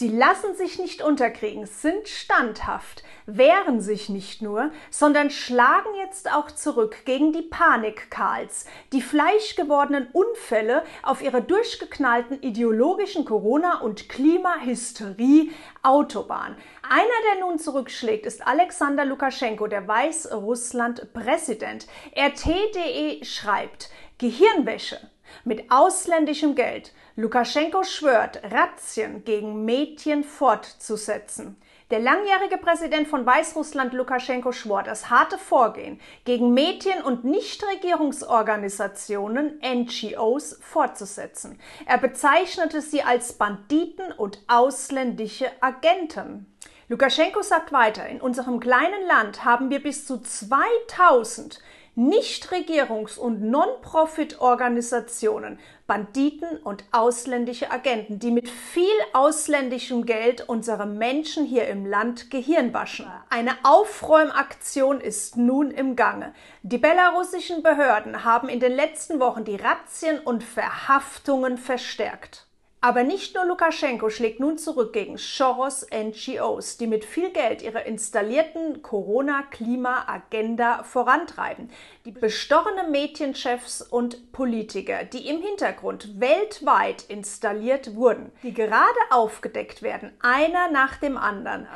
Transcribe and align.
Sie 0.00 0.08
lassen 0.08 0.54
sich 0.54 0.78
nicht 0.78 1.02
unterkriegen, 1.02 1.66
sind 1.66 2.08
standhaft, 2.08 3.02
wehren 3.26 3.82
sich 3.82 4.08
nicht 4.08 4.40
nur, 4.40 4.70
sondern 4.88 5.28
schlagen 5.28 5.94
jetzt 6.00 6.32
auch 6.32 6.50
zurück 6.50 7.04
gegen 7.04 7.34
die 7.34 7.42
Panik-Karls, 7.42 8.64
die 8.94 9.02
fleischgewordenen 9.02 10.08
Unfälle 10.14 10.84
auf 11.02 11.20
ihrer 11.20 11.42
durchgeknallten 11.42 12.40
ideologischen 12.40 13.26
Corona- 13.26 13.82
und 13.82 14.08
Klimahysterie 14.08 15.50
Autobahn. 15.82 16.56
Einer, 16.80 17.34
der 17.34 17.46
nun 17.46 17.58
zurückschlägt, 17.58 18.24
ist 18.24 18.46
Alexander 18.46 19.04
Lukaschenko, 19.04 19.66
der 19.66 19.86
Weißrussland-Präsident. 19.86 21.86
RT.de 22.16 23.22
schreibt, 23.22 23.90
Gehirnwäsche 24.16 24.98
mit 25.44 25.70
ausländischem 25.70 26.54
Geld. 26.54 26.92
Lukaschenko 27.16 27.84
schwört, 27.84 28.42
Razzien 28.50 29.24
gegen 29.24 29.64
Mädchen 29.64 30.24
fortzusetzen. 30.24 31.56
Der 31.90 31.98
langjährige 31.98 32.56
Präsident 32.56 33.08
von 33.08 33.26
Weißrussland 33.26 33.92
Lukaschenko 33.92 34.52
schwor, 34.52 34.84
das 34.84 35.10
harte 35.10 35.36
Vorgehen 35.38 36.00
gegen 36.24 36.54
Mädchen 36.54 37.02
und 37.02 37.24
Nichtregierungsorganisationen 37.24 39.60
NGOs 39.60 40.60
fortzusetzen. 40.62 41.58
Er 41.86 41.98
bezeichnete 41.98 42.80
sie 42.80 43.02
als 43.02 43.32
Banditen 43.32 44.12
und 44.12 44.38
ausländische 44.46 45.50
Agenten. 45.60 46.46
Lukaschenko 46.86 47.42
sagt 47.42 47.72
weiter, 47.72 48.08
in 48.08 48.20
unserem 48.20 48.60
kleinen 48.60 49.04
Land 49.08 49.44
haben 49.44 49.70
wir 49.70 49.82
bis 49.82 50.06
zu 50.06 50.18
2000 50.18 51.60
Nichtregierungs- 52.00 53.18
und 53.18 53.42
Non-Profit-Organisationen, 53.42 55.58
Banditen 55.86 56.56
und 56.64 56.82
ausländische 56.92 57.70
Agenten, 57.70 58.18
die 58.18 58.30
mit 58.30 58.48
viel 58.48 58.86
ausländischem 59.12 60.06
Geld 60.06 60.48
unsere 60.48 60.86
Menschen 60.86 61.44
hier 61.44 61.68
im 61.68 61.84
Land 61.84 62.30
Gehirn 62.30 62.72
waschen. 62.72 63.04
Eine 63.28 63.52
Aufräumaktion 63.64 65.02
ist 65.02 65.36
nun 65.36 65.70
im 65.70 65.94
Gange. 65.94 66.32
Die 66.62 66.78
belarussischen 66.78 67.62
Behörden 67.62 68.24
haben 68.24 68.48
in 68.48 68.60
den 68.60 68.72
letzten 68.72 69.20
Wochen 69.20 69.44
die 69.44 69.56
Razzien 69.56 70.20
und 70.20 70.42
Verhaftungen 70.42 71.58
verstärkt. 71.58 72.46
Aber 72.82 73.04
nicht 73.04 73.34
nur 73.34 73.44
Lukaschenko 73.44 74.08
schlägt 74.08 74.40
nun 74.40 74.56
zurück 74.56 74.94
gegen 74.94 75.18
Soros 75.18 75.86
NGOs, 75.92 76.78
die 76.78 76.86
mit 76.86 77.04
viel 77.04 77.28
Geld 77.28 77.60
ihre 77.60 77.82
installierten 77.82 78.80
Corona-Klima-Agenda 78.80 80.82
vorantreiben. 80.84 81.68
Die 82.06 82.10
bestochenen 82.10 82.90
Mädchenchefs 82.90 83.82
und 83.82 84.32
Politiker, 84.32 85.04
die 85.04 85.28
im 85.28 85.42
Hintergrund 85.42 86.20
weltweit 86.20 87.02
installiert 87.02 87.96
wurden, 87.96 88.32
die 88.42 88.54
gerade 88.54 88.80
aufgedeckt 89.10 89.82
werden, 89.82 90.10
einer 90.22 90.70
nach 90.70 90.96
dem 90.96 91.18
anderen. 91.18 91.66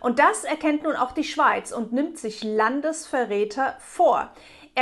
Und 0.00 0.18
das 0.18 0.44
erkennt 0.44 0.82
nun 0.82 0.94
auch 0.94 1.12
die 1.12 1.24
Schweiz 1.24 1.72
und 1.72 1.94
nimmt 1.94 2.18
sich 2.18 2.44
Landesverräter 2.44 3.76
vor. 3.78 4.30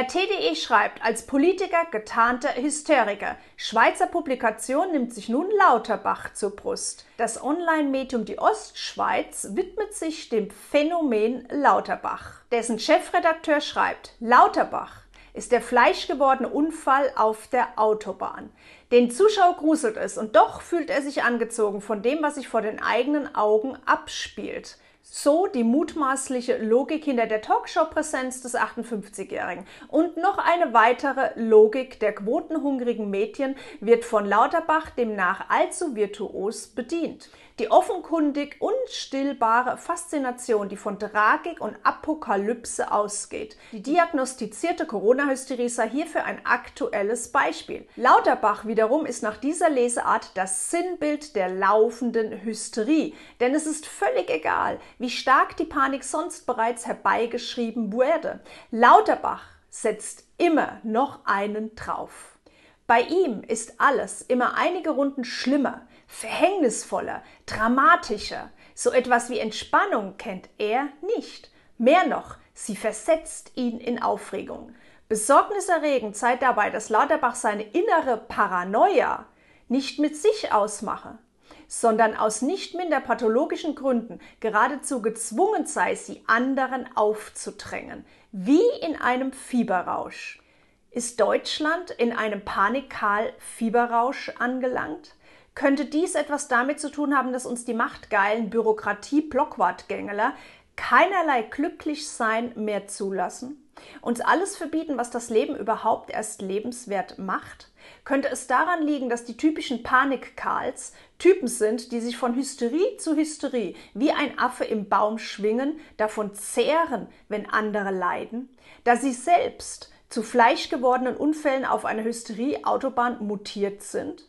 RT.de 0.01 0.55
schreibt, 0.55 1.03
als 1.03 1.27
Politiker 1.27 1.85
getarnter 1.91 2.51
Hysteriker. 2.55 3.37
Schweizer 3.57 4.07
Publikation 4.07 4.93
nimmt 4.93 5.13
sich 5.13 5.29
nun 5.29 5.51
Lauterbach 5.59 6.33
zur 6.35 6.55
Brust. 6.55 7.05
Das 7.17 7.43
Online-Medium 7.43 8.25
Die 8.25 8.39
Ostschweiz 8.39 9.49
widmet 9.55 9.95
sich 9.95 10.29
dem 10.29 10.51
Phänomen 10.53 11.49
Lauterbach. 11.51 12.43
Dessen 12.53 12.79
Chefredakteur 12.79 13.61
schreibt, 13.61 14.15
Lauterbach 14.21 15.03
ist 15.35 15.51
der 15.51 15.61
fleischgewordene 15.61 16.49
Unfall 16.49 17.11
auf 17.17 17.49
der 17.49 17.67
Autobahn. 17.75 18.51
Den 18.93 19.11
Zuschauer 19.11 19.57
gruselt 19.57 19.97
es 19.97 20.17
und 20.17 20.37
doch 20.37 20.61
fühlt 20.61 20.91
er 20.91 21.03
sich 21.03 21.25
angezogen 21.25 21.81
von 21.81 22.03
dem, 22.03 22.23
was 22.23 22.37
sich 22.37 22.47
vor 22.47 22.63
den 22.63 22.81
eigenen 22.81 23.35
Augen 23.35 23.77
abspielt. 23.85 24.79
So 25.11 25.47
die 25.47 25.65
mutmaßliche 25.65 26.59
Logik 26.59 27.05
hinter 27.05 27.27
der 27.27 27.41
Talkshow-Präsenz 27.41 28.43
des 28.43 28.55
58-Jährigen. 28.55 29.65
Und 29.89 30.19
noch 30.19 30.37
eine 30.37 30.75
weitere 30.75 31.31
Logik 31.35 31.99
der 31.99 32.15
quotenhungrigen 32.15 33.09
Mädchen 33.09 33.57
wird 33.81 34.05
von 34.05 34.27
Lauterbach 34.27 34.91
demnach 34.91 35.49
allzu 35.49 35.97
virtuos 35.97 36.67
bedient. 36.67 37.31
Die 37.59 37.73
offenkundig 37.73 38.61
unstillbare 38.61 39.79
Faszination, 39.79 40.69
die 40.69 40.77
von 40.77 41.01
Tragik 41.01 41.61
und 41.61 41.77
Apokalypse 41.83 42.93
ausgeht. 42.93 43.57
Die 43.73 43.83
diagnostizierte 43.83 44.87
Corona-Hysterie 44.87 45.69
sei 45.69 45.89
hierfür 45.89 46.25
ein 46.25 46.47
aktuelles 46.47 47.33
Beispiel. 47.33 47.85
Lauterbach 47.97 48.67
wiederum 48.67 49.07
ist 49.07 49.25
nach 49.25 49.39
dieser 49.39 49.71
Leseart 49.71 50.31
das 50.37 50.71
Sinnbild 50.71 51.35
der 51.35 51.49
laufenden 51.49 52.45
Hysterie. 52.45 53.15
Denn 53.41 53.57
es 53.57 53.67
ist 53.67 53.87
völlig 53.87 54.31
egal, 54.31 54.79
wie 54.99 55.11
stark 55.11 55.57
die 55.57 55.65
Panik 55.65 56.05
sonst 56.05 56.47
bereits 56.47 56.87
herbeigeschrieben 56.87 57.93
wurde. 57.93 58.41
Lauterbach 58.71 59.45
setzt 59.71 60.25
immer 60.37 60.81
noch 60.83 61.25
einen 61.25 61.75
drauf. 61.75 62.39
Bei 62.87 63.03
ihm 63.03 63.43
ist 63.43 63.81
alles 63.81 64.23
immer 64.23 64.57
einige 64.57 64.91
Runden 64.91 65.25
schlimmer, 65.25 65.87
verhängnisvoller, 66.07 67.23
dramatischer. 67.47 68.51
So 68.75 68.91
etwas 68.91 69.29
wie 69.29 69.39
Entspannung 69.39 70.17
kennt 70.17 70.49
er 70.57 70.89
nicht. 71.03 71.51
Mehr 71.77 72.07
noch, 72.07 72.37
sie 72.55 72.77
versetzt 72.77 73.53
ihn 73.57 73.79
in 73.79 74.03
Aufregung. 74.03 74.75
Besorgniserregend 75.09 76.17
sei 76.17 76.37
dabei, 76.37 76.71
dass 76.71 76.89
Lauterbach 76.89 77.35
seine 77.35 77.63
innere 77.63 78.17
Paranoia 78.17 79.27
nicht 79.69 79.99
mit 79.99 80.17
sich 80.17 80.53
ausmache, 80.53 81.19
sondern 81.69 82.17
aus 82.17 82.43
nicht 82.43 82.75
minder 82.75 82.99
pathologischen 83.01 83.77
Gründen 83.77 84.19
geradezu 84.41 85.01
gezwungen 85.03 85.67
sei, 85.67 85.95
sie 85.95 86.25
anderen 86.27 86.89
aufzudrängen, 86.97 88.05
wie 88.33 88.67
in 88.83 88.97
einem 88.97 89.33
Fieberrausch. 89.33 90.43
Ist 90.91 91.21
Deutschland 91.21 91.91
in 91.91 92.13
einem 92.13 92.45
Panikal-Fieberrausch 92.45 94.33
angelangt? 94.39 95.15
Könnte 95.55 95.85
dies 95.85 96.15
etwas 96.15 96.49
damit 96.49 96.81
zu 96.81 96.91
tun 96.91 97.17
haben, 97.17 97.33
dass 97.33 97.45
uns 97.45 97.65
die 97.65 97.75
machtgeilen 97.75 98.49
Bürokratie-Blockwartgängeler 98.49 100.33
keinerlei 100.77 101.43
Glücklichsein 101.43 102.53
mehr 102.57 102.87
zulassen? 102.87 103.69
Uns 104.01 104.21
alles 104.21 104.57
verbieten, 104.57 104.97
was 104.97 105.11
das 105.11 105.31
Leben 105.31 105.57
überhaupt 105.57 106.11
erst 106.11 106.43
lebenswert 106.43 107.19
macht? 107.19 107.71
Könnte 108.05 108.29
es 108.29 108.47
daran 108.47 108.83
liegen, 108.87 109.09
dass 109.09 109.25
die 109.25 109.37
typischen 109.37 109.83
Panikkals 109.83 110.93
Typen 111.19 111.49
sind, 111.49 111.93
die 111.93 112.01
sich 112.01 112.17
von 112.17 112.35
Hysterie 112.35 112.97
zu 112.97 113.17
Hysterie 113.17 113.75
wie 113.95 114.13
ein 114.13 114.39
Affe 114.39 114.65
im 114.65 114.89
Baum 114.89 115.19
schwingen, 115.19 115.79
davon 115.97 116.35
zehren, 116.35 117.09
wenn 117.29 117.49
andere 117.49 117.91
leiden, 117.91 118.49
da 118.85 118.97
sie 118.97 119.13
selbst 119.13 119.93
zu 120.09 120.23
fleischgewordenen 120.23 121.17
Unfällen 121.17 121.65
auf 121.65 121.85
einer 121.85 122.05
Hysterie-Autobahn 122.05 123.27
mutiert 123.27 123.83
sind? 123.83 124.25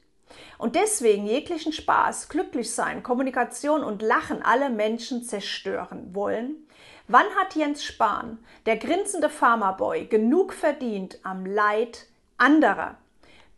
Und 0.57 0.75
deswegen 0.75 1.25
jeglichen 1.25 1.73
Spaß, 1.73 2.29
Glücklichsein, 2.29 3.03
Kommunikation 3.03 3.83
und 3.83 4.01
Lachen 4.01 4.41
alle 4.43 4.69
Menschen 4.69 5.23
zerstören 5.23 6.13
wollen? 6.13 6.67
Wann 7.07 7.25
hat 7.39 7.55
Jens 7.55 7.83
Spahn, 7.83 8.37
der 8.65 8.77
grinsende 8.77 9.29
Pharmaboy, 9.29 10.05
genug 10.05 10.53
verdient 10.53 11.19
am 11.23 11.45
Leid 11.45 12.05
anderer? 12.37 12.97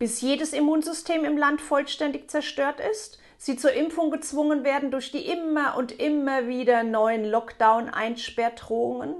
Bis 0.02 0.20
jedes 0.22 0.52
Immunsystem 0.54 1.24
im 1.26 1.38
Land 1.38 1.62
vollständig 1.62 2.28
zerstört 2.32 2.80
ist? 2.80 3.20
Sie 3.38 3.56
zur 3.56 3.74
Impfung 3.74 4.10
gezwungen 4.10 4.64
werden 4.64 4.90
durch 4.90 5.12
die 5.12 5.28
immer 5.28 5.78
und 5.78 5.92
immer 5.92 6.48
wieder 6.48 6.82
neuen 6.82 7.24
Lockdown-Einsperrdrohungen? 7.24 9.14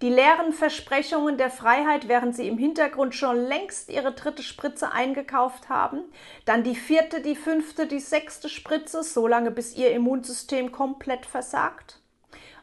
Die 0.00 0.08
leeren 0.08 0.54
Versprechungen 0.54 1.36
der 1.36 1.50
Freiheit, 1.50 2.08
während 2.08 2.34
sie 2.34 2.48
im 2.48 2.56
Hintergrund 2.56 3.14
schon 3.14 3.36
längst 3.36 3.90
ihre 3.90 4.12
dritte 4.12 4.42
Spritze 4.42 4.92
eingekauft 4.92 5.68
haben, 5.68 6.00
dann 6.46 6.62
die 6.62 6.74
vierte, 6.74 7.20
die 7.20 7.36
fünfte, 7.36 7.86
die 7.86 8.00
sechste 8.00 8.48
Spritze, 8.48 9.02
solange 9.02 9.50
bis 9.50 9.76
ihr 9.76 9.90
Immunsystem 9.90 10.72
komplett 10.72 11.26
versagt. 11.26 12.00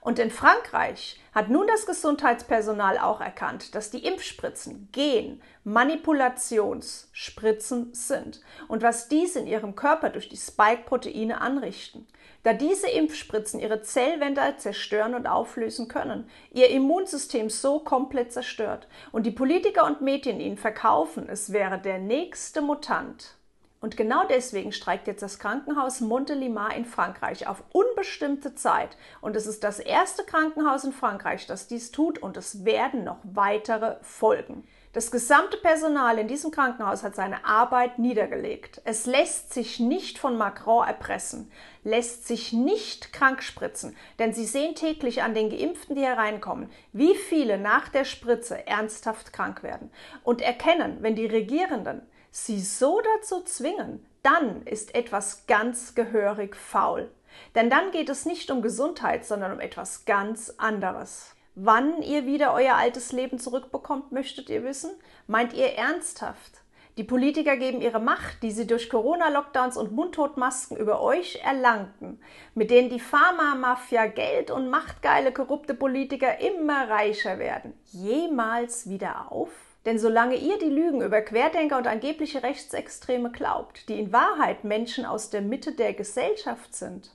Und 0.02 0.18
in 0.18 0.32
Frankreich 0.32 1.20
hat 1.32 1.50
nun 1.50 1.68
das 1.68 1.86
Gesundheitspersonal 1.86 2.98
auch 2.98 3.22
erkannt, 3.22 3.76
dass 3.76 3.92
die 3.92 4.04
Impfspritzen 4.04 4.90
Gen 4.92 5.44
Manipulationsspritzen 5.64 7.94
sind 7.94 8.42
und 8.68 8.82
was 8.82 9.10
dies 9.10 9.36
in 9.36 9.46
ihrem 9.46 9.76
Körper 9.76 10.10
durch 10.10 10.28
die 10.28 10.38
Spike-Proteine 10.38 11.40
anrichten. 11.40 12.08
Da 12.42 12.54
diese 12.54 12.90
Impfspritzen 12.90 13.60
ihre 13.60 13.84
Zellwände 13.84 14.56
zerstören 14.58 15.14
und 15.14 15.28
auflösen 15.28 15.88
können, 15.88 16.28
ihr 16.52 16.72
Immunsystem 16.72 17.52
so 17.52 17.78
komplett 17.80 18.34
zerstört 18.34 18.88
und 19.12 19.28
die 19.28 19.32
Politiker 19.32 19.86
und 19.86 20.02
Medien 20.02 20.40
ihnen 20.40 20.58
verkaufen, 20.58 21.30
es 21.30 21.54
wäre 21.54 21.80
der 21.80 22.00
nächste 22.00 22.64
Mutant. 22.64 23.36
Und 23.82 23.98
genau 23.98 24.26
deswegen 24.28 24.72
streikt 24.72 25.08
jetzt 25.08 25.24
das 25.24 25.40
Krankenhaus 25.40 26.02
Montelimar 26.02 26.76
in 26.76 26.86
Frankreich 26.86 27.48
auf 27.48 27.64
unbestimmte 27.74 28.54
Zeit. 28.54 28.96
Und 29.22 29.36
es 29.36 29.48
ist 29.48 29.64
das 29.64 29.80
erste 29.80 30.24
Krankenhaus 30.24 30.84
in 30.84 30.94
Frankreich, 30.94 31.48
das 31.48 31.68
dies 31.68 31.92
tut 31.92 32.20
und 32.20 32.38
es 32.38 32.64
werden 32.64 33.04
noch 33.04 33.18
weitere 33.24 33.96
folgen. 34.04 34.68
Das 34.94 35.10
gesamte 35.10 35.56
Personal 35.56 36.18
in 36.18 36.28
diesem 36.28 36.52
Krankenhaus 36.52 37.02
hat 37.02 37.16
seine 37.16 37.46
Arbeit 37.46 37.98
niedergelegt. 37.98 38.82
Es 38.84 39.06
lässt 39.06 39.54
sich 39.54 39.80
nicht 39.80 40.18
von 40.18 40.38
Macron 40.38 40.86
erpressen, 40.86 41.50
lässt 41.86 42.28
sich 42.28 42.52
nicht 42.52 43.14
krank 43.14 43.42
spritzen, 43.42 43.96
denn 44.20 44.34
Sie 44.34 44.46
sehen 44.46 44.76
täglich 44.76 45.24
an 45.24 45.34
den 45.34 45.50
Geimpften, 45.50 45.96
die 45.96 46.02
hereinkommen, 46.02 46.70
wie 46.92 47.16
viele 47.16 47.58
nach 47.58 47.88
der 47.88 48.04
Spritze 48.04 48.68
ernsthaft 48.68 49.32
krank 49.32 49.64
werden 49.64 49.90
und 50.24 50.42
erkennen, 50.42 50.98
wenn 51.00 51.16
die 51.16 51.26
Regierenden 51.26 52.02
sie 52.30 52.60
so 52.60 53.02
dazu 53.16 53.44
zwingen, 53.44 54.06
dann 54.24 54.64
ist 54.64 54.94
etwas 54.94 55.46
ganz 55.48 55.96
gehörig 55.96 56.58
faul. 56.58 57.10
Denn 57.56 57.70
dann 57.70 57.92
geht 57.92 58.10
es 58.10 58.26
nicht 58.26 58.52
um 58.52 58.62
Gesundheit, 58.62 59.26
sondern 59.26 59.54
um 59.54 59.62
etwas 59.62 60.04
ganz 60.04 60.54
anderes. 60.58 61.34
Wann 61.56 62.02
ihr 62.02 62.26
wieder 62.26 62.54
euer 62.54 62.76
altes 62.76 63.12
Leben 63.12 63.38
zurückbekommt, 63.38 64.14
möchtet 64.14 64.50
ihr 64.50 64.64
wissen? 64.64 64.92
Meint 65.28 65.54
ihr 65.54 65.74
ernsthaft? 65.74 66.62
Die 66.98 67.04
Politiker 67.04 67.58
geben 67.58 67.82
ihre 67.82 68.00
Macht, 68.00 68.42
die 68.42 68.52
sie 68.52 68.68
durch 68.68 68.90
Corona-Lockdowns 68.90 69.76
und 69.76 69.92
Mundtotmasken 69.92 70.78
über 70.78 71.02
euch 71.02 71.42
erlangten, 71.44 72.22
mit 72.54 72.70
denen 72.70 72.90
die 72.90 73.00
Pharma-Mafia, 73.00 74.08
Geld 74.08 74.50
und 74.50 74.70
machtgeile, 74.70 75.34
korrupte 75.34 75.74
Politiker 75.74 76.40
immer 76.40 76.90
reicher 76.90 77.38
werden, 77.38 77.74
jemals 77.92 78.90
wieder 78.90 79.32
auf? 79.32 79.50
Denn 79.86 80.00
solange 80.00 80.36
ihr 80.36 80.58
die 80.58 80.70
Lügen 80.70 81.02
über 81.02 81.22
Querdenker 81.22 81.78
und 81.78 81.88
angebliche 81.88 82.44
Rechtsextreme 82.44 83.32
glaubt, 83.32 83.90
die 83.90 84.00
in 84.00 84.14
Wahrheit 84.14 84.64
Menschen 84.64 85.06
aus 85.06 85.30
der 85.30 85.42
Mitte 85.42 85.74
der 85.74 85.94
Gesellschaft 85.94 86.76
sind, 86.76 87.12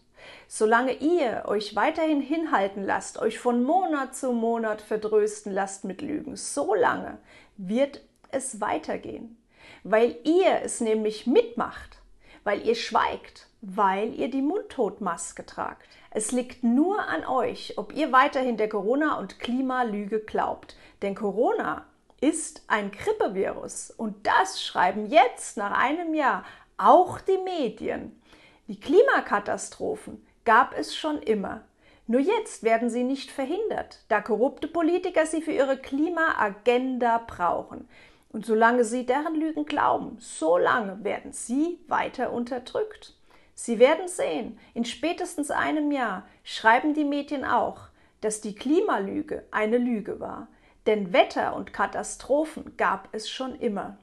Solange 0.48 0.92
ihr 0.92 1.44
euch 1.46 1.76
weiterhin 1.76 2.20
hinhalten 2.20 2.84
lasst, 2.84 3.18
euch 3.18 3.38
von 3.38 3.62
Monat 3.62 4.14
zu 4.14 4.32
Monat 4.32 4.80
verdrösten 4.80 5.52
lasst 5.52 5.84
mit 5.84 6.02
Lügen, 6.02 6.36
so 6.36 6.74
lange 6.74 7.18
wird 7.56 8.02
es 8.30 8.60
weitergehen, 8.60 9.36
weil 9.84 10.16
ihr 10.24 10.60
es 10.62 10.80
nämlich 10.80 11.26
mitmacht, 11.26 11.98
weil 12.44 12.66
ihr 12.66 12.74
schweigt, 12.74 13.48
weil 13.60 14.14
ihr 14.14 14.30
die 14.30 14.42
Mundtotmaske 14.42 15.44
tragt. 15.44 15.88
Es 16.10 16.32
liegt 16.32 16.62
nur 16.62 17.00
an 17.00 17.26
euch, 17.26 17.74
ob 17.76 17.94
ihr 17.94 18.12
weiterhin 18.12 18.56
der 18.56 18.68
Corona- 18.68 19.18
und 19.18 19.38
Klimalüge 19.38 20.20
glaubt. 20.20 20.76
Denn 21.02 21.14
Corona 21.14 21.84
ist 22.20 22.62
ein 22.68 22.90
Grippevirus 22.90 23.90
und 23.90 24.26
das 24.26 24.62
schreiben 24.62 25.06
jetzt 25.06 25.56
nach 25.56 25.78
einem 25.78 26.14
Jahr 26.14 26.44
auch 26.78 27.20
die 27.20 27.38
Medien. 27.38 28.20
Die 28.68 28.80
Klimakatastrophen 28.80 30.26
gab 30.44 30.76
es 30.76 30.96
schon 30.96 31.22
immer. 31.22 31.62
Nur 32.08 32.20
jetzt 32.20 32.64
werden 32.64 32.90
sie 32.90 33.04
nicht 33.04 33.30
verhindert, 33.30 34.04
da 34.08 34.20
korrupte 34.20 34.66
Politiker 34.66 35.24
sie 35.24 35.40
für 35.40 35.52
ihre 35.52 35.76
Klimaagenda 35.76 37.18
brauchen. 37.18 37.88
Und 38.30 38.44
solange 38.44 38.84
sie 38.84 39.06
deren 39.06 39.34
Lügen 39.34 39.66
glauben, 39.66 40.16
so 40.18 40.58
lange 40.58 41.04
werden 41.04 41.32
sie 41.32 41.78
weiter 41.86 42.32
unterdrückt. 42.32 43.14
Sie 43.54 43.78
werden 43.78 44.08
sehen, 44.08 44.58
in 44.74 44.84
spätestens 44.84 45.50
einem 45.50 45.90
Jahr 45.92 46.28
schreiben 46.44 46.92
die 46.92 47.04
Medien 47.04 47.44
auch, 47.44 47.88
dass 48.20 48.40
die 48.40 48.54
Klimalüge 48.54 49.44
eine 49.50 49.78
Lüge 49.78 50.18
war. 50.18 50.48
Denn 50.86 51.12
Wetter 51.12 51.54
und 51.56 51.72
Katastrophen 51.72 52.76
gab 52.76 53.08
es 53.12 53.30
schon 53.30 53.54
immer. 53.58 53.96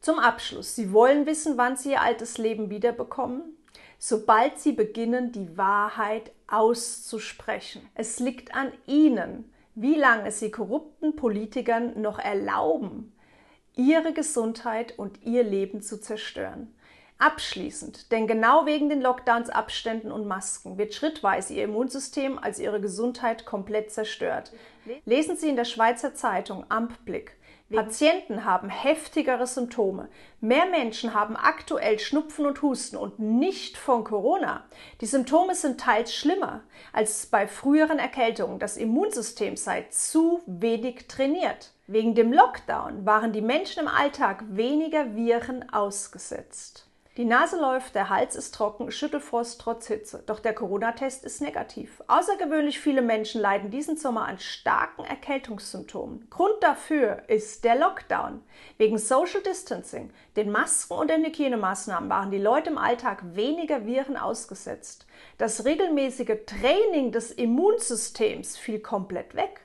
Zum 0.00 0.18
Abschluss, 0.18 0.76
Sie 0.76 0.92
wollen 0.92 1.26
wissen, 1.26 1.56
wann 1.56 1.76
Sie 1.76 1.92
Ihr 1.92 2.02
altes 2.02 2.38
Leben 2.38 2.70
wiederbekommen? 2.70 3.56
Sobald 4.00 4.58
sie 4.58 4.72
beginnen, 4.72 5.30
die 5.30 5.56
Wahrheit 5.56 6.32
auszusprechen. 6.48 7.88
Es 7.94 8.18
liegt 8.18 8.54
an 8.54 8.72
ihnen, 8.86 9.52
wie 9.74 9.94
lange 9.94 10.32
sie 10.32 10.50
korrupten 10.50 11.14
Politikern 11.14 12.00
noch 12.00 12.18
erlauben, 12.18 13.12
ihre 13.76 14.12
Gesundheit 14.12 14.98
und 14.98 15.22
ihr 15.22 15.44
Leben 15.44 15.82
zu 15.82 16.00
zerstören. 16.00 16.74
Abschließend, 17.18 18.10
denn 18.10 18.26
genau 18.26 18.64
wegen 18.64 18.88
den 18.88 19.02
Lockdowns, 19.02 19.50
Abständen 19.50 20.10
und 20.10 20.26
Masken 20.26 20.78
wird 20.78 20.94
schrittweise 20.94 21.52
Ihr 21.52 21.64
Immunsystem 21.64 22.38
als 22.38 22.58
Ihre 22.58 22.80
Gesundheit 22.80 23.44
komplett 23.44 23.92
zerstört. 23.92 24.52
Lesen 25.04 25.36
Sie 25.36 25.50
in 25.50 25.56
der 25.56 25.66
Schweizer 25.66 26.14
Zeitung 26.14 26.64
Amtblick 26.70 27.36
Patienten 27.72 28.44
haben 28.44 28.68
heftigere 28.68 29.46
Symptome. 29.46 30.08
Mehr 30.40 30.66
Menschen 30.66 31.14
haben 31.14 31.36
aktuell 31.36 32.00
Schnupfen 32.00 32.44
und 32.46 32.62
Husten 32.62 32.96
und 32.96 33.20
nicht 33.20 33.76
von 33.76 34.02
Corona. 34.02 34.64
Die 35.00 35.06
Symptome 35.06 35.54
sind 35.54 35.80
teils 35.80 36.12
schlimmer 36.12 36.64
als 36.92 37.26
bei 37.26 37.46
früheren 37.46 38.00
Erkältungen. 38.00 38.58
Das 38.58 38.76
Immunsystem 38.76 39.56
sei 39.56 39.86
zu 39.90 40.42
wenig 40.46 41.06
trainiert. 41.06 41.70
Wegen 41.86 42.16
dem 42.16 42.32
Lockdown 42.32 43.06
waren 43.06 43.32
die 43.32 43.40
Menschen 43.40 43.82
im 43.82 43.88
Alltag 43.88 44.44
weniger 44.48 45.14
Viren 45.14 45.72
ausgesetzt. 45.72 46.89
Die 47.16 47.24
Nase 47.24 47.60
läuft, 47.60 47.96
der 47.96 48.08
Hals 48.08 48.36
ist 48.36 48.54
trocken, 48.54 48.92
Schüttelfrost 48.92 49.60
trotz 49.60 49.88
Hitze. 49.88 50.22
Doch 50.26 50.38
der 50.38 50.54
Corona-Test 50.54 51.24
ist 51.24 51.42
negativ. 51.42 52.00
Außergewöhnlich 52.06 52.78
viele 52.78 53.02
Menschen 53.02 53.40
leiden 53.40 53.72
diesen 53.72 53.96
Sommer 53.96 54.26
an 54.26 54.38
starken 54.38 55.04
Erkältungssymptomen. 55.04 56.28
Grund 56.30 56.54
dafür 56.60 57.24
ist 57.26 57.64
der 57.64 57.74
Lockdown. 57.74 58.42
Wegen 58.78 58.96
Social 58.96 59.42
Distancing, 59.42 60.12
den 60.36 60.52
Masken 60.52 60.94
und 60.94 61.10
den 61.10 61.24
Hygienemaßnahmen 61.24 62.08
waren 62.08 62.30
die 62.30 62.38
Leute 62.38 62.70
im 62.70 62.78
Alltag 62.78 63.34
weniger 63.34 63.86
Viren 63.86 64.16
ausgesetzt. 64.16 65.06
Das 65.36 65.64
regelmäßige 65.64 66.44
Training 66.46 67.10
des 67.10 67.32
Immunsystems 67.32 68.56
fiel 68.56 68.78
komplett 68.78 69.34
weg. 69.34 69.62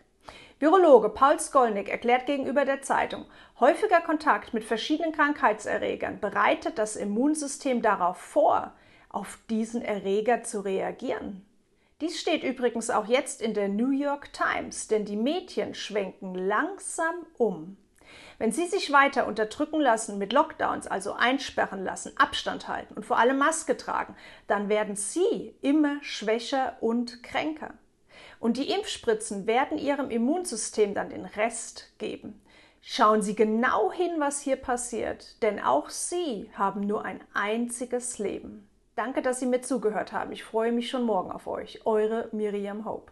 Virologe 0.57 1.09
Paul 1.09 1.37
Skolnick 1.37 1.89
erklärt 1.89 2.27
gegenüber 2.27 2.63
der 2.63 2.81
Zeitung, 2.81 3.25
häufiger 3.59 3.99
Kontakt 3.99 4.53
mit 4.53 4.63
verschiedenen 4.63 5.11
Krankheitserregern 5.11 6.21
bereitet 6.21 6.77
das 6.77 6.95
Immunsystem 6.95 7.81
darauf 7.81 8.17
vor, 8.17 8.73
auf 9.09 9.37
diesen 9.49 9.81
Erreger 9.81 10.43
zu 10.43 10.61
reagieren. 10.61 11.45
Dies 11.99 12.19
steht 12.19 12.43
übrigens 12.43 12.89
auch 12.89 13.07
jetzt 13.07 13.41
in 13.41 13.53
der 13.53 13.67
New 13.67 13.91
York 13.91 14.31
Times, 14.31 14.87
denn 14.87 15.03
die 15.03 15.17
Medien 15.17 15.75
schwenken 15.75 16.35
langsam 16.35 17.15
um. 17.37 17.75
Wenn 18.37 18.53
sie 18.53 18.67
sich 18.67 18.93
weiter 18.93 19.27
unterdrücken 19.27 19.81
lassen, 19.81 20.17
mit 20.17 20.31
Lockdowns 20.31 20.87
also 20.87 21.13
einsperren 21.13 21.83
lassen, 21.83 22.13
Abstand 22.17 22.69
halten 22.69 22.93
und 22.93 23.05
vor 23.05 23.17
allem 23.17 23.37
Maske 23.37 23.75
tragen, 23.75 24.15
dann 24.47 24.69
werden 24.69 24.95
sie 24.95 25.53
immer 25.61 25.97
schwächer 26.01 26.77
und 26.79 27.23
kränker. 27.23 27.73
Und 28.45 28.57
die 28.57 28.69
Impfspritzen 28.69 29.47
werden 29.47 29.79
Ihrem 29.79 30.11
Immunsystem 30.11 30.93
dann 30.93 31.09
den 31.09 31.25
Rest 31.25 31.97
geben. 31.97 32.39
Schauen 32.79 33.23
Sie 33.23 33.33
genau 33.33 33.91
hin, 33.91 34.19
was 34.19 34.39
hier 34.39 34.55
passiert, 34.55 35.41
denn 35.41 35.59
auch 35.59 35.89
Sie 35.89 36.51
haben 36.53 36.81
nur 36.81 37.03
ein 37.05 37.21
einziges 37.33 38.19
Leben. 38.19 38.69
Danke, 38.95 39.23
dass 39.23 39.39
Sie 39.39 39.47
mir 39.47 39.61
zugehört 39.61 40.13
haben. 40.13 40.31
Ich 40.31 40.43
freue 40.43 40.71
mich 40.71 40.91
schon 40.91 41.05
morgen 41.05 41.31
auf 41.31 41.47
euch. 41.47 41.87
Eure 41.87 42.29
Miriam 42.33 42.85
Hope. 42.85 43.11